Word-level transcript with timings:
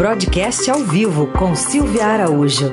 Broadcast 0.00 0.70
ao 0.70 0.78
vivo 0.78 1.30
com 1.38 1.54
Silvia 1.54 2.06
Araújo. 2.06 2.72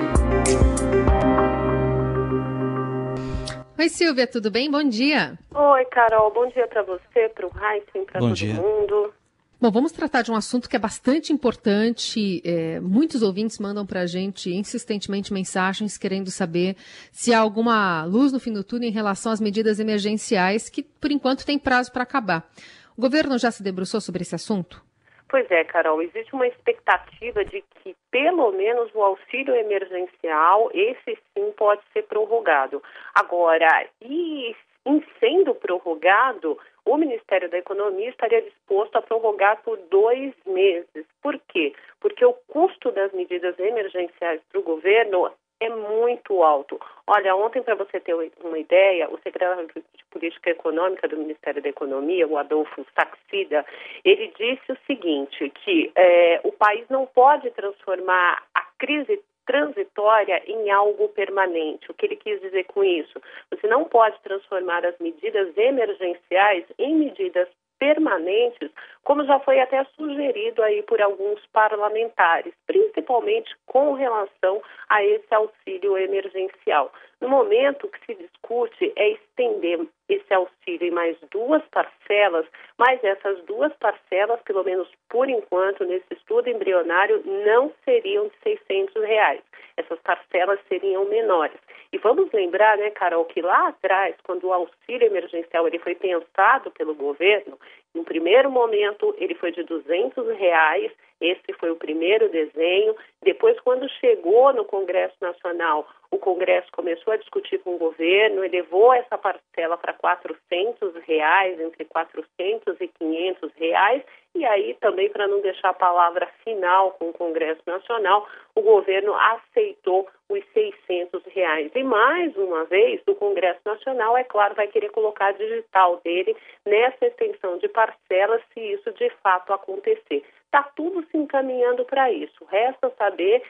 Oi, 3.78 3.90
Silvia, 3.90 4.26
tudo 4.26 4.50
bem? 4.50 4.72
Bom 4.72 4.88
dia. 4.88 5.38
Oi, 5.54 5.86
Carol. 5.92 6.32
Bom 6.32 6.48
dia 6.48 6.66
para 6.70 6.84
você, 6.84 7.28
para 7.36 7.46
o 7.46 7.52
Heisen, 7.52 8.06
para 8.06 8.22
todo 8.22 8.34
dia. 8.34 8.54
mundo. 8.54 9.14
Bom, 9.60 9.70
vamos 9.70 9.92
tratar 9.92 10.22
de 10.22 10.32
um 10.32 10.38
assunto 10.38 10.70
que 10.70 10.78
é 10.78 10.80
bastante 10.80 11.34
importante. 11.34 12.42
É, 12.46 12.80
muitos 12.80 13.22
ouvintes 13.22 13.60
mandam 13.60 13.86
para 13.86 14.04
a 14.04 14.08
gente 14.08 14.50
insistentemente 14.50 15.34
mensagens 15.34 15.98
querendo 15.98 16.32
saber 16.32 16.78
se 17.12 17.34
há 17.34 17.40
alguma 17.40 18.06
luz 18.06 18.32
no 18.32 18.40
fim 18.40 18.54
do 18.54 18.64
túnel 18.64 18.88
em 18.88 18.94
relação 18.94 19.34
às 19.34 19.42
medidas 19.42 19.82
emergenciais 19.82 20.70
que, 20.70 20.82
por 20.82 21.12
enquanto, 21.12 21.46
tem 21.46 21.60
prazo 21.60 21.92
para 21.92 22.04
acabar. 22.04 22.50
O 22.96 23.02
governo 23.02 23.38
já 23.38 23.52
se 23.52 23.62
debruçou 23.62 24.00
sobre 24.00 24.22
esse 24.22 24.34
assunto? 24.34 24.87
Pois 25.30 25.50
é, 25.52 25.64
Carol, 25.66 26.02
existe 26.02 26.34
uma 26.34 26.48
expectativa 26.48 27.44
de 27.44 27.62
que 27.62 27.96
pelo 28.10 28.52
menos 28.54 28.90
o 28.96 29.04
auxílio 29.04 29.54
emergencial, 29.56 30.70
esse 30.74 31.18
sim 31.34 31.52
pode 31.58 31.82
ser 31.92 32.04
prorrogado. 32.04 32.82
Agora, 33.14 33.88
e 34.02 34.56
em 34.86 35.04
sendo 35.20 35.54
prorrogado, 35.54 36.58
o 36.86 36.96
Ministério 36.96 37.50
da 37.50 37.58
Economia 37.58 38.10
estaria 38.10 38.42
disposto 38.42 38.96
a 38.96 39.02
prorrogar 39.02 39.62
por 39.64 39.78
dois 39.92 40.34
meses. 40.46 41.06
Por 41.22 41.38
quê? 41.50 41.74
Porque 42.00 42.24
o 42.24 42.34
custo 42.48 42.90
das 42.94 43.12
medidas 43.12 43.60
emergenciais 43.60 44.42
para 44.50 44.62
o 44.62 44.64
governo 44.64 45.30
é 45.60 45.70
muito 45.70 46.44
alto. 46.44 46.80
Olha, 47.06 47.36
ontem, 47.36 47.62
para 47.62 47.76
você 47.76 48.00
ter 48.00 48.14
uma 48.44 48.60
ideia, 48.60 49.10
o 49.10 49.18
secretário 49.20 49.68
de 49.68 50.06
Política 50.12 50.52
Econômica 50.52 51.08
do 51.08 51.18
Ministério 51.18 51.62
da 51.62 51.70
Economia, 51.70 52.28
o 52.28 52.38
Adolfo 52.38 52.86
Saxida, 52.94 53.66
ele 54.04 54.32
disse 54.38 54.72
o 54.72 54.78
seguinte, 54.86 55.50
que 55.64 55.92
é, 55.96 56.42
o 56.44 56.52
país 56.52 56.86
não 56.90 57.06
pode 57.06 57.50
transformar 57.52 58.44
a 58.54 58.62
crise 58.78 59.22
transitória 59.48 60.44
em 60.46 60.70
algo 60.70 61.08
permanente. 61.10 61.90
O 61.90 61.94
que 61.94 62.06
ele 62.06 62.18
quis 62.18 62.40
dizer 62.42 62.66
com 62.66 62.84
isso? 62.84 63.20
Você 63.50 63.66
não 63.66 63.86
pode 63.86 64.20
transformar 64.22 64.86
as 64.86 64.98
medidas 65.00 65.58
emergenciais 65.58 66.66
em 66.78 66.96
medidas 66.96 67.48
permanentes, 67.80 68.70
como 69.04 69.26
já 69.26 69.40
foi 69.40 69.60
até 69.60 69.84
sugerido 69.96 70.62
aí 70.64 70.84
por 70.84 71.02
alguns 71.02 71.46
parlamentares, 71.48 72.54
principalmente 72.66 73.56
com 73.66 73.94
relação 73.94 74.62
a 74.90 75.04
esse 75.04 75.34
auxílio 75.34 75.98
emergencial. 75.98 76.92
No 77.20 77.30
momento, 77.30 77.88
o 77.88 77.90
que 77.90 78.06
se 78.06 78.16
discute 78.16 78.94
é 78.96 79.10
estender 79.10 79.80
esse 80.08 80.34
auxílio 80.34 80.88
em 80.88 80.92
mais 80.92 81.18
duas 81.32 81.64
parcelas, 81.70 82.46
mas 82.78 83.04
essas 83.04 83.44
duas 83.46 83.74
parcelas, 83.78 84.40
pelo 84.44 84.64
menos 84.64 84.88
por 85.10 85.28
enquanto, 85.28 85.84
nesse 85.84 86.14
estudo 86.14 86.50
embrionário, 86.50 87.24
não 87.26 87.72
seriam 87.84 88.28
de 88.28 88.36
600 88.44 89.04
reais. 89.04 89.42
Essas 89.78 90.00
parcelas 90.02 90.60
seriam 90.68 91.06
menores. 91.06 91.60
E 91.92 91.98
vamos 91.98 92.32
lembrar, 92.32 92.78
né, 92.78 92.90
Carol, 92.92 93.26
que 93.26 93.42
lá 93.42 93.70
atrás, 93.70 94.16
quando 94.24 94.46
o 94.46 94.54
auxílio 94.54 95.08
emergencial 95.08 95.68
ele 95.68 95.80
foi 95.80 95.96
pensado 95.96 96.70
pelo 96.72 96.94
governo, 96.94 97.58
no 97.96 98.04
primeiro 98.04 98.52
momento 98.52 99.16
ele 99.18 99.36
foi 99.36 99.52
de 99.52 99.64
200 99.64 100.28
reais, 100.38 100.92
esse 101.20 101.52
foi 101.60 101.72
o 101.72 101.76
primeiro 101.76 102.30
desenho. 102.30 102.96
Depois, 103.24 103.60
quando 103.62 103.90
chegou 103.90 104.54
no 104.54 104.64
Congresso 104.66 105.16
Nacional, 105.20 105.88
o 106.12 106.18
Congresso 106.18 106.72
começou 106.72 107.14
a 107.14 107.18
discutir 107.18 107.58
com 107.60 107.76
o 107.76 107.80
governo, 107.80 108.44
elevou 108.44 108.94
essa 108.94 109.18
parcela 109.18 109.78
para 109.78 109.94
400 109.94 110.94
reais, 111.06 111.60
entre 111.60 111.86
400 111.86 112.80
e 112.80 112.88
500 112.88 113.52
reais, 113.56 114.04
e 114.38 114.46
aí 114.46 114.76
também 114.76 115.10
para 115.10 115.28
não 115.28 115.42
deixar 115.42 115.70
a 115.70 115.74
palavra 115.74 116.28
final 116.44 116.92
com 116.92 117.10
o 117.10 117.14
Congresso 117.14 117.62
Nacional, 117.66 118.28
o 118.54 118.62
governo 118.62 119.16
aceitou 119.16 120.08
os 120.30 120.44
600 120.54 121.24
reais. 121.26 121.72
E 121.74 121.84
mais 121.84 122.36
uma 122.38 122.66
vez, 122.66 123.02
o 123.08 123.16
Congresso 123.16 123.62
Nacional, 123.66 124.16
é 124.16 124.24
claro, 124.24 124.54
vai 124.56 124.68
querer 124.68 124.92
colocar 124.92 125.28
a 125.28 125.32
digital 125.32 126.00
dele 126.04 126.36
nessa 126.66 127.08
extensão 127.08 127.58
de 127.58 127.68
parcelas, 127.68 128.42
se 128.54 128.60
isso 128.60 128.92
de 128.94 129.10
fato 129.24 129.52
acontecer. 129.52 130.24
Está 130.46 130.64
tudo 130.76 131.04
se 131.10 131.18
encaminhando 131.18 131.84
para 131.86 132.12
isso. 132.12 132.46
Resta 132.46 132.92
saber 132.98 133.44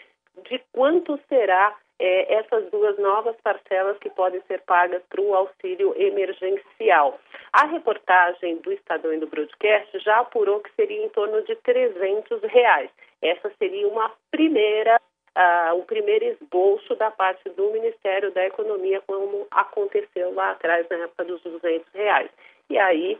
de 0.49 0.61
quanto 0.71 1.19
será 1.27 1.75
é, 1.99 2.35
essas 2.35 2.69
duas 2.69 2.97
novas 2.99 3.35
parcelas 3.41 3.97
que 3.99 4.09
podem 4.09 4.41
ser 4.47 4.61
pagas 4.61 5.01
para 5.09 5.21
o 5.21 5.33
auxílio 5.33 5.93
emergencial. 5.97 7.19
A 7.53 7.65
reportagem 7.65 8.57
do 8.57 8.71
Estadão 8.71 9.13
e 9.13 9.17
do 9.17 9.27
Broadcast 9.27 9.99
já 9.99 10.19
apurou 10.19 10.59
que 10.59 10.73
seria 10.75 11.03
em 11.03 11.09
torno 11.09 11.41
de 11.43 11.55
300 11.55 12.41
reais. 12.43 12.89
Essa 13.21 13.51
seria 13.57 13.87
uma 13.87 14.11
primeira 14.29 15.01
uh, 15.37 15.75
o 15.75 15.83
primeiro 15.83 16.25
esboço 16.25 16.95
da 16.95 17.11
parte 17.11 17.47
do 17.49 17.71
Ministério 17.71 18.31
da 18.31 18.45
Economia, 18.45 19.01
como 19.05 19.47
aconteceu 19.51 20.33
lá 20.33 20.51
atrás 20.51 20.87
na 20.89 20.97
época 20.97 21.25
dos 21.25 21.41
200 21.41 21.85
reais. 21.93 22.29
E 22.69 22.77
aí 22.77 23.19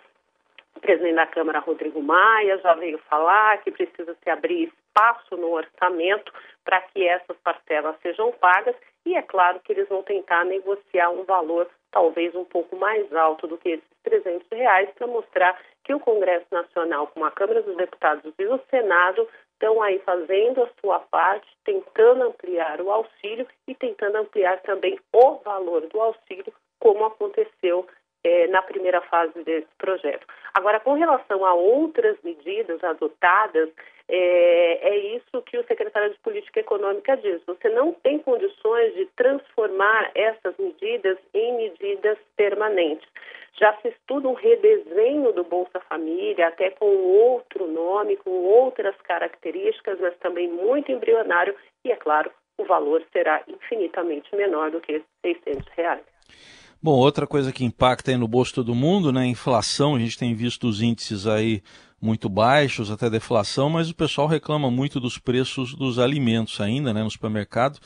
o 0.75 0.79
presidente 0.79 1.15
da 1.15 1.25
Câmara, 1.25 1.59
Rodrigo 1.59 2.01
Maia, 2.01 2.59
já 2.59 2.73
veio 2.75 2.99
falar 3.09 3.57
que 3.63 3.71
precisa 3.71 4.15
se 4.23 4.29
abrir 4.29 4.71
espaço 4.97 5.37
no 5.37 5.51
orçamento 5.51 6.33
para 6.63 6.81
que 6.81 7.07
essas 7.07 7.37
parcelas 7.37 7.95
sejam 8.01 8.31
pagas 8.33 8.75
e 9.05 9.15
é 9.15 9.21
claro 9.21 9.59
que 9.59 9.71
eles 9.71 9.87
vão 9.87 10.01
tentar 10.03 10.43
negociar 10.43 11.09
um 11.11 11.23
valor 11.23 11.69
talvez 11.91 12.33
um 12.35 12.43
pouco 12.43 12.75
mais 12.75 13.13
alto 13.13 13.47
do 13.47 13.57
que 13.57 13.69
esses 13.69 13.87
300 14.03 14.47
reais 14.51 14.89
para 14.95 15.07
mostrar 15.07 15.57
que 15.83 15.93
o 15.93 15.99
Congresso 15.99 16.47
Nacional, 16.51 17.07
com 17.07 17.23
a 17.23 17.31
Câmara 17.31 17.61
dos 17.61 17.77
Deputados 17.77 18.33
e 18.37 18.45
o 18.45 18.59
Senado, 18.69 19.27
estão 19.53 19.81
aí 19.81 19.99
fazendo 19.99 20.63
a 20.63 20.69
sua 20.81 20.99
parte, 20.99 21.47
tentando 21.63 22.25
ampliar 22.25 22.81
o 22.81 22.91
auxílio 22.91 23.47
e 23.67 23.73
tentando 23.73 24.17
ampliar 24.17 24.59
também 24.61 24.99
o 25.13 25.35
valor 25.37 25.81
do 25.87 26.01
auxílio, 26.01 26.53
como 26.79 27.05
aconteceu 27.05 27.87
é, 28.23 28.47
na 28.47 28.61
primeira 28.61 28.99
fase 29.01 29.41
desse 29.43 29.69
projeto. 29.77 30.27
Agora, 30.53 30.79
com 30.81 30.93
relação 30.93 31.45
a 31.45 31.53
outras 31.53 32.17
medidas 32.23 32.83
adotadas, 32.83 33.69
é, 34.09 34.89
é, 34.89 34.97
isso 35.17 35.41
que 35.45 35.57
o 35.57 35.65
secretário 35.65 36.11
de 36.11 36.19
Política 36.19 36.61
Econômica 36.61 37.17
diz. 37.17 37.41
Você 37.45 37.69
não 37.69 37.91
tem 37.91 38.19
condições 38.19 38.93
de 38.95 39.05
transformar 39.17 40.11
essas 40.15 40.55
medidas 40.57 41.17
em 41.33 41.57
medidas 41.57 42.17
permanentes. 42.37 43.07
Já 43.59 43.75
se 43.81 43.89
estuda 43.89 44.29
um 44.29 44.33
redesenho 44.33 45.33
do 45.33 45.43
Bolsa 45.43 45.79
Família, 45.89 46.47
até 46.47 46.69
com 46.69 46.85
outro 46.85 47.67
nome, 47.67 48.15
com 48.17 48.29
outras 48.29 48.95
características, 49.01 49.99
mas 49.99 50.15
também 50.19 50.47
muito 50.47 50.91
embrionário, 50.91 51.55
e 51.83 51.91
é 51.91 51.95
claro, 51.95 52.31
o 52.57 52.63
valor 52.63 53.03
será 53.11 53.43
infinitamente 53.47 54.33
menor 54.35 54.71
do 54.71 54.79
que 54.79 55.03
600 55.25 55.67
reais. 55.75 56.03
Bom, 56.81 56.91
outra 56.91 57.25
coisa 57.25 57.51
que 57.51 57.65
impacta 57.65 58.15
no 58.15 58.27
bolso 58.27 58.51
de 58.51 58.55
todo 58.57 58.75
mundo, 58.75 59.11
né? 59.11 59.21
A 59.21 59.25
inflação, 59.25 59.95
a 59.95 59.99
gente 59.99 60.17
tem 60.17 60.35
visto 60.35 60.67
os 60.67 60.81
índices 60.81 61.25
aí 61.25 61.61
muito 62.01 62.29
baixos, 62.29 62.91
até 62.91 63.09
deflação, 63.09 63.69
mas 63.69 63.89
o 63.89 63.95
pessoal 63.95 64.27
reclama 64.27 64.69
muito 64.69 64.99
dos 64.99 65.17
preços 65.17 65.73
dos 65.73 65.97
alimentos 65.99 66.61
ainda, 66.61 66.93
né, 66.93 67.03
no 67.03 67.09
supermercado. 67.11 67.79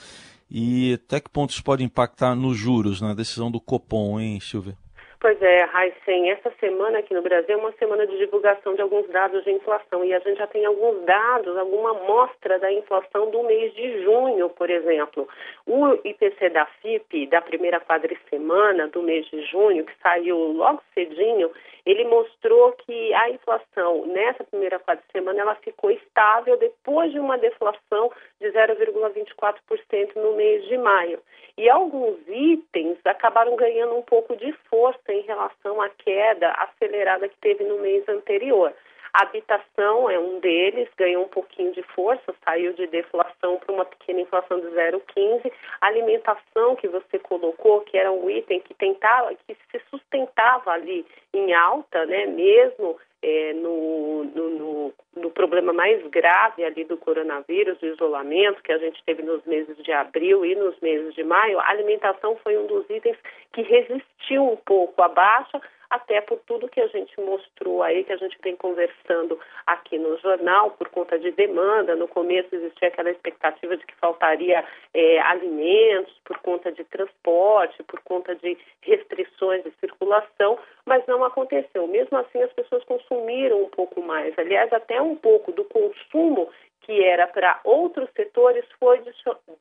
E 0.49 0.93
até 0.93 1.19
que 1.19 1.29
ponto 1.29 1.51
isso 1.51 1.63
pode 1.63 1.83
impactar 1.83 2.35
nos 2.35 2.57
juros, 2.57 2.99
na 2.99 3.13
decisão 3.13 3.49
do 3.49 3.61
Copom, 3.61 4.19
hein, 4.19 4.39
Silvia? 4.41 4.77
Pois 5.21 5.39
é, 5.39 5.65
Raicen, 5.65 6.31
essa 6.31 6.51
semana 6.59 6.97
aqui 6.97 7.13
no 7.13 7.21
Brasil 7.21 7.53
é 7.53 7.55
uma 7.55 7.71
semana 7.73 8.07
de 8.07 8.17
divulgação 8.17 8.73
de 8.73 8.81
alguns 8.81 9.07
dados 9.09 9.43
de 9.43 9.51
inflação 9.51 10.03
e 10.03 10.11
a 10.15 10.17
gente 10.17 10.39
já 10.39 10.47
tem 10.47 10.65
alguns 10.65 11.05
dados, 11.05 11.55
alguma 11.55 11.91
amostra 11.91 12.57
da 12.57 12.73
inflação 12.73 13.29
do 13.29 13.43
mês 13.43 13.71
de 13.75 14.01
junho, 14.01 14.49
por 14.49 14.67
exemplo. 14.67 15.29
O 15.67 15.93
IPC 16.03 16.49
da 16.49 16.65
FIP, 16.65 17.27
da 17.27 17.39
primeira 17.39 17.79
quadricemana 17.79 18.87
do 18.87 19.03
mês 19.03 19.27
de 19.27 19.43
junho, 19.43 19.85
que 19.85 19.93
saiu 20.01 20.35
logo 20.53 20.81
cedinho, 20.95 21.51
ele 21.85 22.03
mostrou 22.05 22.71
que 22.73 23.13
a 23.13 23.29
inflação 23.29 24.07
nessa 24.07 24.43
primeira 24.43 24.79
quadricemana 24.79 25.41
ela 25.41 25.55
ficou 25.55 25.91
estável 25.91 26.57
depois 26.57 27.11
de 27.11 27.19
uma 27.19 27.37
deflação 27.37 28.11
de 28.39 28.47
0,24% 28.47 30.15
no 30.15 30.33
mês 30.33 30.65
de 30.65 30.77
maio. 30.79 31.19
E 31.57 31.69
alguns 31.69 32.17
itens 32.27 32.97
acabaram 33.05 33.55
ganhando 33.55 33.95
um 33.95 34.01
pouco 34.01 34.35
de 34.35 34.51
força 34.69 35.10
em 35.11 35.21
relação 35.21 35.81
à 35.81 35.89
queda 35.89 36.51
acelerada 36.51 37.27
que 37.27 37.37
teve 37.37 37.63
no 37.63 37.79
mês 37.79 38.07
anterior. 38.07 38.73
A 39.13 39.23
habitação 39.23 40.09
é 40.09 40.17
um 40.17 40.39
deles, 40.39 40.87
ganhou 40.95 41.25
um 41.25 41.27
pouquinho 41.27 41.73
de 41.73 41.83
força, 41.83 42.33
saiu 42.45 42.71
de 42.73 42.87
deflação 42.87 43.57
para 43.57 43.73
uma 43.73 43.83
pequena 43.83 44.21
inflação 44.21 44.59
de 44.61 44.67
0,15. 44.67 45.51
A 45.81 45.87
alimentação 45.87 46.77
que 46.77 46.87
você 46.87 47.19
colocou, 47.19 47.81
que 47.81 47.97
era 47.97 48.09
um 48.11 48.29
item 48.29 48.61
que 48.61 48.73
tentava, 48.73 49.35
que 49.35 49.57
se 49.69 49.81
sustentava 49.89 50.71
ali 50.71 51.05
em 51.33 51.53
alta, 51.53 52.05
né, 52.05 52.25
mesmo 52.25 52.97
é, 53.21 53.53
no, 53.53 54.23
no, 54.23 54.49
no, 54.49 54.93
no, 55.15 55.29
problema 55.29 55.71
mais 55.71 56.01
grave 56.07 56.63
ali 56.63 56.83
do 56.83 56.97
coronavírus, 56.97 57.77
do 57.77 57.87
isolamento 57.87 58.63
que 58.63 58.71
a 58.71 58.79
gente 58.79 59.03
teve 59.03 59.21
nos 59.21 59.43
meses 59.45 59.77
de 59.83 59.91
abril 59.91 60.43
e 60.43 60.55
nos 60.55 60.79
meses 60.79 61.13
de 61.13 61.23
maio, 61.23 61.59
a 61.59 61.69
alimentação 61.69 62.35
foi 62.37 62.57
um 62.57 62.65
dos 62.65 62.89
itens 62.89 63.17
que 63.53 63.61
resistiu 63.61 64.49
um 64.49 64.57
pouco 64.57 65.01
à 65.01 65.07
baixa, 65.07 65.61
até 65.91 66.21
por 66.21 66.39
tudo 66.47 66.69
que 66.69 66.79
a 66.79 66.87
gente 66.87 67.19
mostrou 67.19 67.83
aí, 67.83 68.05
que 68.05 68.13
a 68.13 68.17
gente 68.17 68.37
vem 68.41 68.55
conversando 68.55 69.37
aqui 69.67 69.97
no 69.99 70.17
jornal, 70.19 70.71
por 70.71 70.87
conta 70.87 71.19
de 71.19 71.31
demanda. 71.31 71.97
No 71.97 72.07
começo 72.07 72.55
existia 72.55 72.87
aquela 72.87 73.11
expectativa 73.11 73.75
de 73.75 73.85
que 73.85 73.93
faltaria 73.95 74.63
é, 74.93 75.19
alimentos 75.19 76.13
por 76.23 76.37
conta 76.39 76.71
de 76.71 76.85
transporte, 76.85 77.83
por 77.83 77.99
conta 78.03 78.33
de 78.35 78.57
restrições 78.81 79.63
de 79.65 79.71
circulação, 79.81 80.57
mas 80.85 81.05
não 81.07 81.25
aconteceu. 81.25 81.85
Mesmo 81.87 82.17
assim, 82.17 82.41
as 82.41 82.53
pessoas 82.53 82.85
consumiram 82.85 83.61
um 83.61 83.69
pouco 83.69 84.01
mais. 84.01 84.33
Aliás, 84.39 84.71
até 84.71 85.01
um 85.01 85.17
pouco 85.17 85.51
do 85.51 85.65
consumo 85.65 86.49
que 86.83 87.03
era 87.03 87.27
para 87.27 87.59
outros 87.65 88.09
setores 88.15 88.65
foi 88.79 89.01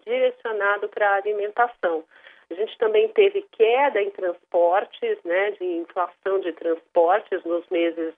direcionado 0.07 0.89
para 0.89 1.11
a 1.11 1.17
alimentação. 1.17 2.05
A 2.51 2.55
gente 2.55 2.77
também 2.79 3.09
teve 3.09 3.47
queda 3.53 4.03
em 4.03 4.11
transportes, 4.11 5.19
né, 5.25 5.53
de 5.53 5.65
inflação 5.65 6.41
de 6.41 6.53
transportes 6.53 7.45
nos 7.45 7.67
meses 7.69 8.15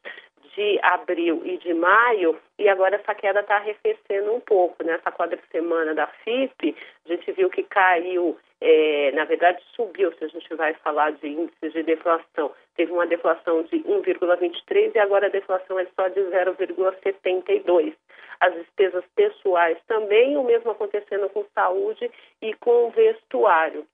de 0.54 0.78
abril 0.82 1.42
e 1.44 1.56
de 1.58 1.72
maio, 1.72 2.38
e 2.58 2.68
agora 2.68 2.96
essa 2.96 3.14
queda 3.14 3.40
está 3.40 3.56
arrefecendo 3.56 4.32
um 4.32 4.40
pouco. 4.40 4.84
Nessa 4.84 5.10
né? 5.10 5.16
quadra 5.16 5.38
semana 5.50 5.94
da 5.94 6.06
FIP, 6.06 6.76
a 7.06 7.08
gente 7.08 7.32
viu 7.32 7.48
que 7.48 7.62
caiu, 7.64 8.38
é, 8.60 9.12
na 9.12 9.24
verdade 9.24 9.62
subiu, 9.74 10.12
se 10.12 10.24
a 10.24 10.28
gente 10.28 10.54
vai 10.54 10.74
falar 10.74 11.12
de 11.12 11.28
índices 11.28 11.72
de 11.72 11.82
deflação. 11.82 12.52
Teve 12.76 12.92
uma 12.92 13.06
deflação 13.06 13.62
de 13.64 13.78
1,23 13.80 14.94
e 14.94 14.98
agora 14.98 15.26
a 15.26 15.30
deflação 15.30 15.78
é 15.78 15.86
só 15.96 16.08
de 16.08 16.20
0,72. 16.20 17.94
As 18.40 18.54
despesas 18.54 19.04
pessoais 19.14 19.78
também, 19.86 20.36
o 20.36 20.42
mesmo 20.42 20.70
acontecendo 20.70 21.28
com 21.30 21.44
saúde 21.54 22.10
e 22.40 22.52
com 22.54 22.90
vestuário. 22.90 23.86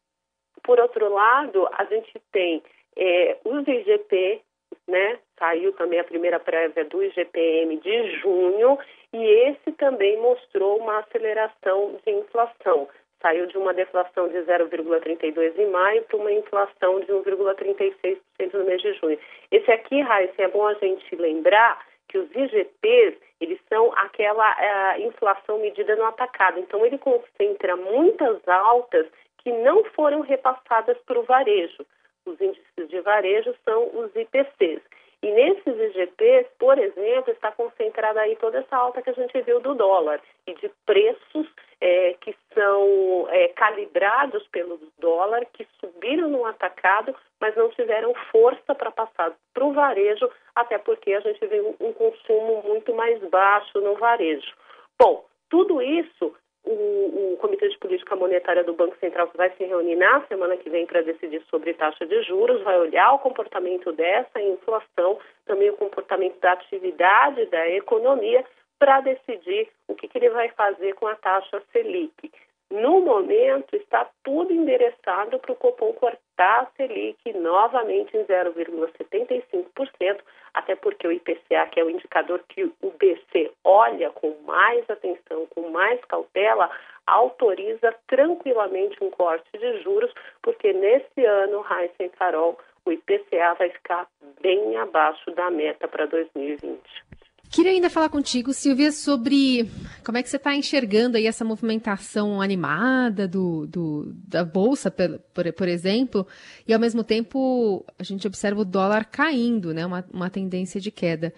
Por 0.68 0.78
outro 0.78 1.10
lado, 1.10 1.66
a 1.72 1.84
gente 1.84 2.12
tem 2.30 2.62
é, 2.94 3.38
os 3.42 3.66
IGP, 3.66 4.42
né? 4.86 5.18
Saiu 5.38 5.72
também 5.72 5.98
a 5.98 6.04
primeira 6.04 6.38
prévia 6.38 6.84
do 6.84 7.02
IGPM 7.02 7.78
de 7.78 8.18
junho 8.18 8.78
e 9.14 9.24
esse 9.48 9.72
também 9.78 10.18
mostrou 10.18 10.76
uma 10.76 10.98
aceleração 10.98 11.98
de 12.04 12.12
inflação. 12.12 12.86
Saiu 13.22 13.46
de 13.46 13.56
uma 13.56 13.72
deflação 13.72 14.28
de 14.28 14.36
0,32 14.40 15.58
em 15.58 15.70
maio 15.70 16.02
para 16.02 16.18
uma 16.18 16.32
inflação 16.32 17.00
de 17.00 17.06
1,36% 17.14 18.18
no 18.52 18.64
mês 18.66 18.82
de 18.82 18.92
junho. 18.92 19.18
Esse 19.50 19.72
aqui, 19.72 20.02
Raíssa, 20.02 20.42
é 20.42 20.48
bom 20.48 20.66
a 20.66 20.74
gente 20.74 21.16
lembrar 21.16 21.82
que 22.08 22.18
os 22.18 22.30
IGPs, 22.30 23.16
eles 23.40 23.58
são 23.70 23.90
aquela 23.96 24.52
uh, 24.52 25.00
inflação 25.00 25.60
medida 25.60 25.96
no 25.96 26.04
atacado. 26.04 26.58
Então, 26.58 26.84
ele 26.84 26.98
concentra 26.98 27.74
muitas 27.74 28.46
altas 28.46 29.06
que 29.38 29.52
não 29.52 29.85
foram 29.85 30.20
repassadas 30.20 30.99
para 31.06 31.19
o 31.19 31.25
varejo 31.25 31.85
os 32.29 32.40
índices 32.40 32.88
de 32.88 33.00
varejo 33.00 33.55
são 33.64 33.88
os 33.94 34.14
IPCs. 34.14 34.82
E 35.20 35.32
nesses 35.32 35.67
IGPs, 35.67 36.46
por 36.61 36.79
exemplo, 36.79 37.32
está 37.32 37.50
concentrada 37.50 38.20
aí 38.20 38.37
toda 38.37 38.58
essa 38.58 38.76
alta 38.76 39.02
que 39.02 39.11
a 39.11 39.14
gente 39.14 39.40
viu 39.43 39.58
do 39.58 39.75
dólar 39.75 40.20
e 40.46 40.55
de 40.55 40.70
preços 40.87 41.49
é, 41.81 42.14
que 42.20 42.37
são 42.55 43.26
é, 43.31 43.49
calibrados 43.49 44.46
pelo 44.49 44.79
dólar, 45.00 45.44
que 45.52 45.67
subiram 45.81 46.29
no 46.29 46.44
atacado, 46.44 47.17
mas 47.40 47.56
não 47.56 47.69
tiveram 47.70 48.14
força 48.31 48.76
para 48.76 48.93
passar 48.93 49.32
para 49.52 49.64
o 49.64 49.73
varejo, 49.73 50.31
até 50.55 50.79
porque 50.79 51.12
a 51.12 51.20
gente 51.20 51.44
vê 51.46 51.61
um, 51.61 51.75
um 51.81 51.93
consumo 51.93 52.62
muito 52.62 52.94
mais 52.94 53.20
baixo 53.29 53.81
no 53.81 53.96
varejo. 53.96 54.55
Bom, 54.96 55.25
tudo 55.50 55.82
isso 55.82 56.32
o, 56.68 57.32
o, 57.32 57.36
Comitê 57.38 57.68
de 57.68 57.78
Política 57.78 58.14
Monetária 58.16 58.62
do 58.62 58.74
Banco 58.74 58.96
Central 58.98 59.30
vai 59.34 59.50
se 59.56 59.64
reunir 59.64 59.96
na 59.96 60.20
semana 60.26 60.56
que 60.56 60.68
vem 60.68 60.86
para 60.86 61.02
decidir 61.02 61.42
sobre 61.50 61.74
taxa 61.74 62.06
de 62.06 62.22
juros, 62.22 62.62
vai 62.62 62.78
olhar 62.78 63.12
o 63.12 63.18
comportamento 63.18 63.92
dessa 63.92 64.40
inflação, 64.40 65.18
também 65.46 65.70
o 65.70 65.76
comportamento 65.76 66.38
da 66.40 66.52
atividade 66.52 67.46
da 67.46 67.68
economia, 67.70 68.44
para 68.78 69.00
decidir 69.00 69.68
o 69.88 69.94
que, 69.94 70.06
que 70.06 70.18
ele 70.18 70.30
vai 70.30 70.48
fazer 70.50 70.94
com 70.94 71.06
a 71.06 71.16
taxa 71.16 71.62
Selic. 71.72 72.30
No 72.70 73.00
momento, 73.00 73.74
está 73.74 74.08
tudo 74.22 74.52
endereçado 74.52 75.38
para 75.38 75.52
o 75.52 75.56
Copom 75.56 75.92
cortar 75.94 76.60
a 76.60 76.66
Selic 76.76 77.32
novamente 77.32 78.14
em 78.16 78.24
0,75%, 78.24 80.20
até 80.58 80.75
porque 80.75 81.06
o 81.06 81.12
IPCA, 81.12 81.66
que 81.70 81.78
é 81.78 81.84
o 81.84 81.90
indicador 81.90 82.40
que 82.49 82.64
o 82.64 82.90
BC 82.99 83.52
olha 83.62 84.10
com 84.10 84.34
mais 84.44 84.88
atenção, 84.90 85.46
com 85.55 85.70
mais 85.70 86.05
cautela, 86.06 86.69
autoriza 87.06 87.94
tranquilamente 88.08 88.96
um 89.02 89.08
corte 89.08 89.49
de 89.56 89.82
juros, 89.82 90.12
porque 90.43 90.72
nesse 90.72 91.25
ano, 91.25 91.60
Raíssa 91.60 92.02
e 92.02 92.08
Carol, 92.08 92.58
o 92.84 92.90
IPCA 92.90 93.55
vai 93.56 93.70
ficar 93.70 94.08
bem 94.43 94.76
abaixo 94.76 95.31
da 95.31 95.49
meta 95.49 95.87
para 95.87 96.06
2020. 96.06 96.81
Queria 97.50 97.72
ainda 97.72 97.88
falar 97.88 98.08
contigo, 98.11 98.52
Silvia, 98.52 98.90
sobre 98.90 99.62
como 100.04 100.18
é 100.18 100.22
que 100.22 100.28
você 100.28 100.36
está 100.36 100.54
enxergando 100.54 101.16
aí 101.16 101.26
essa 101.26 101.44
movimentação 101.44 102.40
animada 102.40 103.26
do, 103.28 103.66
do 103.66 104.12
da 104.26 104.44
Bolsa, 104.44 104.90
por, 104.90 105.52
por, 105.52 105.68
exemplo, 105.68 106.26
e 106.66 106.72
ao 106.72 106.80
mesmo 106.80 107.04
tempo 107.04 107.84
a 107.98 108.02
gente 108.02 108.26
observa 108.26 108.60
o 108.60 108.64
dólar 108.64 109.04
caindo, 109.06 109.72
né, 109.74 109.84
uma, 109.84 110.04
uma 110.12 110.30
tendência 110.30 110.80
de 110.80 110.90
queda. 110.90 111.32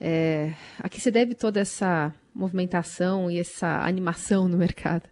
É, 0.00 0.52
a 0.78 0.88
que 0.88 1.00
se 1.00 1.10
deve 1.10 1.34
toda 1.34 1.60
essa 1.60 2.14
movimentação 2.34 3.30
e 3.30 3.38
essa 3.38 3.80
animação 3.84 4.48
no 4.48 4.56
mercado? 4.56 5.08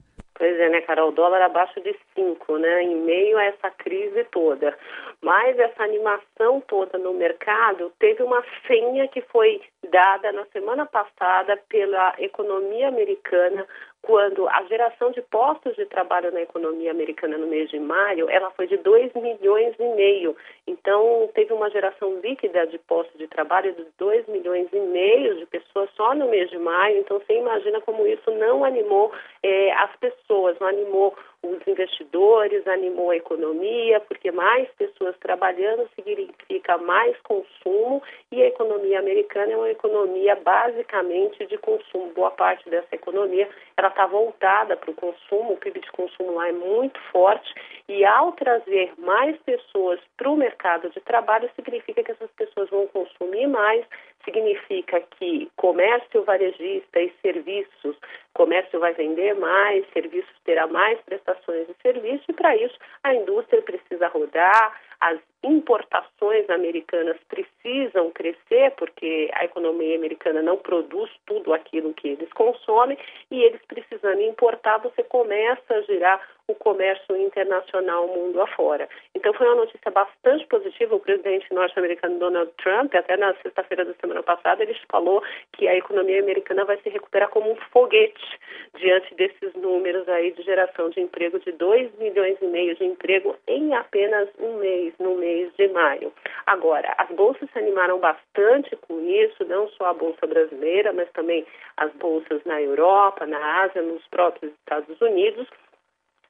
É, 0.59 0.69
né, 0.69 0.81
Carol? 0.81 1.09
O 1.09 1.13
dólar 1.13 1.43
abaixo 1.43 1.81
de 1.81 1.95
5, 2.15 2.59
né? 2.59 2.83
Em 2.83 2.97
meio 2.97 3.37
a 3.39 3.45
essa 3.45 3.71
crise 3.71 4.25
toda. 4.25 4.77
Mas 5.23 5.59
essa 5.59 5.83
animação 5.83 6.61
toda 6.67 6.99
no 6.99 7.13
mercado 7.13 7.93
teve 7.99 8.23
uma 8.23 8.43
senha 8.67 9.07
que 9.09 9.21
foi 9.21 9.61
dada 9.91 10.33
na 10.33 10.45
semana 10.47 10.87
passada 10.87 11.57
pela 11.69 12.15
economia 12.19 12.89
americana 12.89 13.67
quando 14.07 14.49
a 14.49 14.63
geração 14.65 15.11
de 15.11 15.21
postos 15.21 15.75
de 15.75 15.85
trabalho 15.85 16.31
na 16.31 16.41
economia 16.41 16.93
americana 16.93 17.37
no 17.37 17.49
mês 17.49 17.69
de 17.71 17.81
maio, 17.81 18.31
ela 18.31 18.53
foi 18.53 18.69
de 18.69 18.77
2 18.77 19.13
milhões 19.15 19.75
e 19.81 19.89
meio. 19.97 20.37
Então, 20.65 21.29
teve 21.35 21.53
uma 21.53 21.69
geração 21.71 22.21
líquida 22.21 22.69
de 22.69 22.79
postos 22.79 23.19
de 23.19 23.27
trabalho 23.27 23.73
de 23.73 23.85
2 23.99 24.29
milhões 24.29 24.69
e 24.73 24.79
meio 24.79 25.35
de 25.35 25.47
pessoas 25.47 25.91
só 25.97 26.15
no 26.15 26.29
mês 26.29 26.49
de 26.51 26.59
maio. 26.59 26.99
Então, 26.99 27.19
você 27.19 27.37
imagina 27.37 27.81
como 27.81 28.07
isso 28.07 28.31
não 28.31 28.65
animou 28.65 29.13
eh, 29.43 29.73
as 29.73 29.97
pessoas, 29.97 30.46
não 30.61 30.69
animou 30.69 31.17
os 31.53 31.67
investidores, 31.67 32.67
animou 32.67 33.11
a 33.11 33.17
economia, 33.17 34.01
porque 34.01 34.31
mais 34.31 34.69
pessoas 34.73 35.17
trabalhando 35.19 35.89
significa 35.95 36.79
mais 36.79 37.17
consumo 37.23 38.03
e 38.31 38.43
a 38.43 38.47
economia 38.47 38.99
americana 38.99 39.53
é 39.53 39.57
uma 39.57 39.71
economia 39.71 40.37
basicamente 40.37 41.47
de 41.47 41.59
consumo. 41.59 42.13
Boa 42.15 42.31
parte 42.31 42.69
dessa 42.69 42.95
economia 42.95 43.49
ela 43.77 43.89
está 43.89 44.07
voltada 44.07 44.77
para 44.77 44.91
o 44.91 44.95
consumo, 44.95 45.53
o 45.53 45.57
PIB 45.57 45.81
de 45.81 45.93
consumo 45.93 46.35
lá 46.35 46.49
é 46.49 46.53
muito 46.53 46.99
forte 47.13 47.55
e 47.89 48.05
ao 48.05 48.33
trazer 48.33 48.93
mais 48.99 49.37
pessoas 49.43 50.01
para 50.17 50.31
o 50.31 50.37
mercado 50.37 50.91
de 50.91 51.01
trabalho 51.01 51.49
significa 51.55 52.03
que 52.03 52.11
essas 52.11 52.31
pessoas 52.33 52.69
vão 52.71 52.87
consumir 52.89 53.47
mais, 53.47 53.85
significa 54.25 55.01
que 55.01 55.49
comércio 55.57 56.25
varejista 56.25 57.01
e 57.01 57.13
serviços, 57.23 57.97
comércio 58.35 58.81
vai 58.81 58.93
vender 58.93 59.35
mais, 59.35 59.87
serviços 59.93 60.35
terá 60.45 60.67
mais 60.67 61.01
prestações 61.37 61.67
de 61.67 61.75
serviço 61.83 62.25
e 62.29 62.33
para 62.33 62.57
isso 62.57 62.77
a 63.03 63.15
indústria 63.15 63.63
precisa 63.63 64.09
rodar, 64.09 64.81
as 65.01 65.19
importações 65.43 66.49
americanas 66.51 67.17
precisam 67.29 68.11
crescer, 68.11 68.73
porque 68.77 69.31
a 69.35 69.45
economia 69.45 69.97
americana 69.97 70.43
não 70.43 70.57
produz 70.57 71.11
tudo 71.25 71.53
aquilo 71.53 71.95
que 71.95 72.09
eles 72.09 72.33
consomem, 72.33 72.99
e 73.31 73.43
eles 73.43 73.61
precisando 73.67 74.21
importar, 74.23 74.79
você 74.79 75.03
começa 75.03 75.75
a 75.75 75.81
girar 75.83 76.21
o 76.49 76.55
comércio 76.55 77.17
internacional 77.17 78.07
mundo 78.07 78.41
afora. 78.41 78.89
Então 79.15 79.33
foi 79.35 79.47
uma 79.47 79.57
notícia 79.57 79.91
bastante 79.91 80.47
positiva. 80.47 80.95
O 80.95 81.01
presidente 81.01 81.53
norte-americano 81.53 82.19
Donald 82.19 82.53
Trump, 82.63 82.95
até 82.95 83.17
na 83.17 83.35
sexta-feira 83.43 83.85
da 83.85 83.95
semana 83.95 84.23
passada, 84.23 84.63
ele 84.63 84.77
falou 84.91 85.23
que 85.53 85.67
a 85.67 85.77
economia 85.77 86.21
americana 86.21 86.65
vai 86.65 86.77
se 86.79 86.89
recuperar 86.89 87.29
como 87.31 87.51
um 87.51 87.57
foguete 87.73 88.39
diante 88.79 89.13
desses 89.17 89.55
números 89.55 90.09
aí 90.09 90.31
de 90.33 90.43
geração 90.43 90.89
de 90.91 91.01
emprego 91.01 91.39
de 91.41 91.51
2 91.53 91.99
milhões 91.99 92.37
e 92.41 92.47
meio 92.47 92.77
de 92.77 92.85
emprego 92.85 93.37
em 93.49 93.75
apenas 93.75 94.29
um 94.39 94.59
mês, 94.59 94.86
no 94.99 95.17
mês 95.17 95.53
de 95.57 95.69
maio. 95.69 96.13
Agora, 96.47 96.95
as 96.99 97.09
bolsas 97.11 97.49
se 97.51 97.59
animaram 97.59 97.99
bastante 97.99 98.75
com 98.77 99.01
isso, 99.01 99.45
não 99.45 99.69
só 99.71 99.87
a 99.87 99.95
bolsa 99.95 100.27
brasileira, 100.27 100.93
mas 100.93 101.11
também 101.13 101.47
as 101.77 101.93
bolsas 101.95 102.43
na 102.45 102.61
Europa, 102.61 103.27
na 103.27 103.63
Ásia, 103.63 103.83
nos 103.83 104.07
próprios 104.09 104.53
Estados 104.53 105.01
Unidos. 105.01 105.47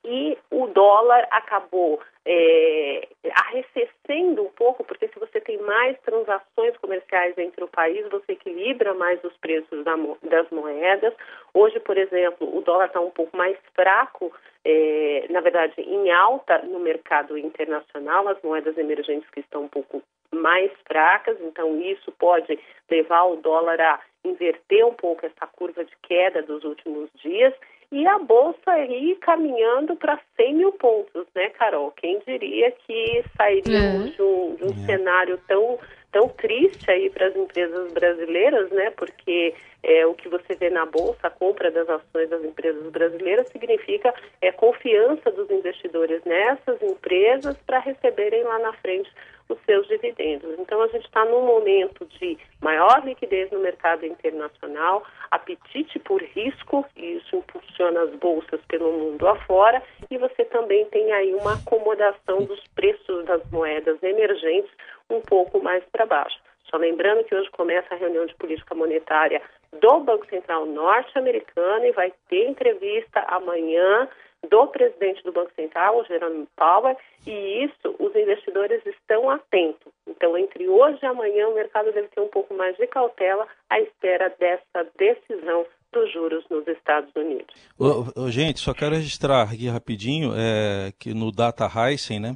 e 0.04 0.38
o 0.52 0.68
dólar 0.68 1.26
acabou 1.32 2.00
é, 2.24 3.08
arrefecendo 3.32 4.42
um 4.42 4.50
pouco, 4.50 4.84
porque 4.84 5.08
se 5.08 5.18
tem 5.46 5.58
mais 5.58 5.96
transações 6.00 6.76
comerciais 6.78 7.38
entre 7.38 7.62
o 7.62 7.68
país, 7.68 8.06
você 8.10 8.32
equilibra 8.32 8.92
mais 8.94 9.22
os 9.22 9.34
preços 9.36 9.84
da, 9.84 9.94
das 10.24 10.50
moedas. 10.50 11.14
Hoje, 11.54 11.78
por 11.80 11.96
exemplo, 11.96 12.54
o 12.54 12.60
dólar 12.60 12.86
está 12.86 13.00
um 13.00 13.12
pouco 13.12 13.34
mais 13.36 13.56
fraco, 13.72 14.34
é, 14.64 15.26
na 15.30 15.40
verdade, 15.40 15.80
em 15.80 16.10
alta 16.10 16.58
no 16.62 16.80
mercado 16.80 17.38
internacional, 17.38 18.28
as 18.28 18.42
moedas 18.42 18.76
emergentes 18.76 19.30
que 19.30 19.40
estão 19.40 19.62
um 19.62 19.68
pouco 19.68 20.02
mais 20.32 20.70
fracas, 20.84 21.40
então 21.40 21.80
isso 21.80 22.10
pode 22.18 22.58
levar 22.90 23.24
o 23.24 23.36
dólar 23.36 23.80
a 23.80 24.00
inverter 24.24 24.84
um 24.84 24.94
pouco 24.94 25.24
essa 25.24 25.46
curva 25.46 25.84
de 25.84 25.96
queda 26.02 26.42
dos 26.42 26.64
últimos 26.64 27.08
dias 27.14 27.54
e 27.92 28.06
a 28.06 28.18
bolsa 28.18 28.70
aí 28.70 29.16
caminhando 29.20 29.96
para 29.96 30.20
100 30.36 30.54
mil 30.54 30.72
pontos, 30.72 31.26
né, 31.34 31.50
Carol? 31.50 31.92
Quem 31.92 32.20
diria 32.26 32.70
que 32.70 33.24
sairíamos 33.36 34.08
é. 34.08 34.10
de 34.10 34.22
um, 34.22 34.54
de 34.56 34.64
um 34.64 34.70
é. 34.70 34.86
cenário 34.86 35.40
tão, 35.46 35.78
tão 36.10 36.28
triste 36.28 36.90
aí 36.90 37.08
para 37.10 37.28
as 37.28 37.36
empresas 37.36 37.92
brasileiras, 37.92 38.70
né? 38.70 38.90
Porque 38.90 39.54
é, 39.82 40.04
o 40.04 40.14
que 40.14 40.28
você 40.28 40.54
vê 40.56 40.68
na 40.68 40.84
bolsa, 40.84 41.28
a 41.28 41.30
compra 41.30 41.70
das 41.70 41.88
ações 41.88 42.28
das 42.28 42.44
empresas 42.44 42.90
brasileiras, 42.90 43.48
significa 43.48 44.12
é, 44.42 44.50
confiança 44.50 45.30
dos 45.30 45.48
investidores 45.50 46.22
nessas 46.24 46.82
empresas 46.82 47.56
para 47.58 47.78
receberem 47.78 48.42
lá 48.42 48.58
na 48.58 48.72
frente 48.74 49.10
os 49.48 49.58
seus 49.64 49.86
dividendos. 49.88 50.58
Então, 50.58 50.82
a 50.82 50.88
gente 50.88 51.06
está 51.06 51.24
num 51.24 51.42
momento 51.42 52.04
de 52.18 52.38
maior 52.60 53.04
liquidez 53.04 53.50
no 53.50 53.60
mercado 53.60 54.04
internacional, 54.04 55.04
apetite 55.30 55.98
por 55.98 56.22
risco, 56.22 56.84
e 56.96 57.16
isso 57.16 57.36
impulsiona 57.36 58.02
as 58.02 58.10
bolsas 58.16 58.60
pelo 58.68 58.92
mundo 58.92 59.26
afora, 59.26 59.82
e 60.10 60.18
você 60.18 60.44
também 60.44 60.84
tem 60.86 61.12
aí 61.12 61.34
uma 61.34 61.54
acomodação 61.54 62.38
dos 62.44 62.62
preços 62.74 63.24
das 63.24 63.42
moedas 63.50 64.02
emergentes 64.02 64.70
um 65.08 65.20
pouco 65.20 65.62
mais 65.62 65.84
para 65.92 66.06
baixo. 66.06 66.38
Só 66.70 66.76
lembrando 66.76 67.24
que 67.24 67.34
hoje 67.34 67.48
começa 67.50 67.94
a 67.94 67.96
reunião 67.96 68.26
de 68.26 68.34
política 68.34 68.74
monetária 68.74 69.40
do 69.80 70.00
Banco 70.00 70.26
Central 70.26 70.66
norte-americano 70.66 71.84
e 71.84 71.92
vai 71.92 72.12
ter 72.28 72.48
entrevista 72.48 73.20
amanhã 73.28 74.08
do 74.50 74.66
presidente 74.68 75.22
do 75.22 75.32
Banco 75.32 75.52
Central, 75.54 75.98
o 75.98 76.04
Jerome 76.04 76.46
Powell, 76.56 76.96
e 77.26 77.64
isso 77.64 77.94
os 77.98 78.14
investidores 78.14 78.84
estão 78.86 79.30
atentos. 79.30 79.92
Então, 80.06 80.36
entre 80.36 80.68
hoje 80.68 80.98
e 81.02 81.06
amanhã, 81.06 81.48
o 81.48 81.54
mercado 81.54 81.92
deve 81.92 82.08
ter 82.08 82.20
um 82.20 82.28
pouco 82.28 82.54
mais 82.54 82.76
de 82.76 82.86
cautela 82.86 83.46
à 83.68 83.80
espera 83.80 84.34
dessa 84.38 84.88
decisão 84.98 85.66
dos 85.92 86.12
juros 86.12 86.44
nos 86.50 86.66
Estados 86.68 87.10
Unidos. 87.16 87.54
Ô, 87.78 88.30
gente, 88.30 88.60
só 88.60 88.74
quero 88.74 88.94
registrar 88.94 89.42
aqui 89.42 89.68
rapidinho 89.68 90.32
é, 90.36 90.92
que 90.98 91.14
no 91.14 91.32
Data 91.32 91.66
Heisen, 91.66 92.20
né, 92.20 92.34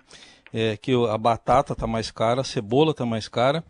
é, 0.52 0.76
que 0.76 0.92
a 1.08 1.18
batata 1.18 1.72
está 1.72 1.86
mais 1.86 2.10
cara, 2.10 2.40
a 2.40 2.44
cebola 2.44 2.92
está 2.92 3.04
mais 3.04 3.28
cara. 3.28 3.62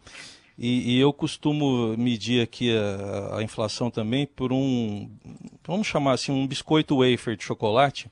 E, 0.62 0.93
e, 0.93 1.00
eu 1.00 1.11
costumo 1.11 1.97
medir 1.97 2.43
aqui 2.43 2.71
a, 2.76 3.38
a, 3.38 3.43
inflação 3.43 3.90
também 3.90 4.26
por 4.26 4.52
um, 4.52 5.11
vamos 5.67 5.87
chamar 5.87 6.12
assim, 6.12 6.31
um 6.31 6.47
biscoito 6.47 6.99
wafer 6.99 7.35
de 7.35 7.43
chocolate 7.43 8.11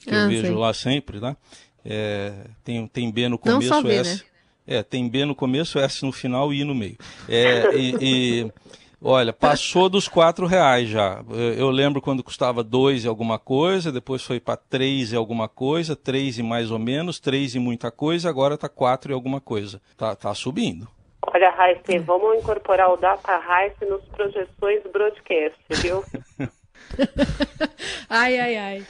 que 0.00 0.10
ah, 0.10 0.22
eu 0.22 0.28
vejo 0.28 0.42
sei. 0.42 0.54
lá 0.56 0.74
sempre, 0.74 1.20
né? 1.20 1.36
É, 1.84 2.32
tem, 2.64 2.86
tem 2.88 3.10
B 3.10 3.28
no 3.28 3.38
começo, 3.38 3.70
Não 3.70 3.76
só 3.76 3.82
B, 3.82 3.94
S. 3.94 4.16
Né? 4.16 4.20
É, 4.66 4.82
tem 4.82 5.08
B 5.08 5.24
no 5.24 5.36
começo, 5.36 5.78
S 5.78 6.04
no 6.04 6.10
final 6.10 6.52
e 6.52 6.60
I 6.60 6.64
no 6.64 6.74
meio. 6.74 6.98
É, 7.28 7.72
e, 7.74 7.96
e, 8.00 8.52
olha, 9.00 9.32
passou 9.32 9.88
dos 9.88 10.08
quatro 10.08 10.46
reais 10.46 10.88
já. 10.88 11.24
Eu, 11.30 11.54
eu, 11.54 11.70
lembro 11.70 12.02
quando 12.02 12.24
custava 12.24 12.64
dois 12.64 13.04
e 13.04 13.08
alguma 13.08 13.38
coisa, 13.38 13.92
depois 13.92 14.22
foi 14.22 14.40
para 14.40 14.56
três 14.56 15.12
e 15.12 15.16
alguma 15.16 15.48
coisa, 15.48 15.94
três 15.94 16.38
e 16.38 16.42
mais 16.42 16.72
ou 16.72 16.78
menos, 16.78 17.20
três 17.20 17.54
e 17.54 17.58
muita 17.58 17.90
coisa, 17.90 18.28
agora 18.28 18.56
está 18.56 18.68
quatro 18.68 19.12
e 19.12 19.14
alguma 19.14 19.40
coisa. 19.40 19.80
Tá, 19.96 20.16
tá 20.16 20.34
subindo. 20.34 20.88
Olha, 21.22 21.50
Raíssa, 21.50 21.98
vamos 22.04 22.38
incorporar 22.38 22.90
o 22.90 22.96
Data 22.96 23.36
Raíssa 23.36 23.84
nos 23.84 24.04
projeções 24.06 24.82
broadcast, 24.92 25.58
viu? 25.82 26.04
ai, 28.08 28.38
ai, 28.38 28.56
ai. 28.56 28.86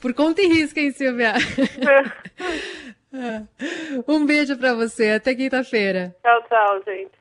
Por 0.00 0.14
conta 0.14 0.42
e 0.42 0.46
risco, 0.46 0.78
hein, 0.78 0.92
Silvia? 0.92 1.34
um 4.08 4.24
beijo 4.24 4.56
para 4.56 4.74
você. 4.74 5.10
Até 5.10 5.34
quinta-feira. 5.34 6.14
Tchau, 6.22 6.42
tchau, 6.48 6.82
gente. 6.86 7.12